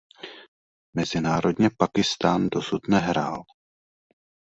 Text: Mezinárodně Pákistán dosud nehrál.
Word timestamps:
Mezinárodně 0.97 1.69
Pákistán 1.77 2.47
dosud 2.49 2.87
nehrál. 2.87 3.43